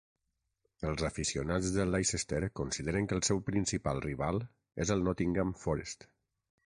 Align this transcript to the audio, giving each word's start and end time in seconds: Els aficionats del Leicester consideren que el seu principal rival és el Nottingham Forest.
Els 0.91 1.01
aficionats 1.09 1.67
del 1.75 1.93
Leicester 1.95 2.39
consideren 2.61 3.09
que 3.11 3.17
el 3.21 3.23
seu 3.29 3.43
principal 3.53 4.01
rival 4.07 4.41
és 4.87 4.95
el 4.97 5.05
Nottingham 5.11 5.53
Forest. 5.67 6.09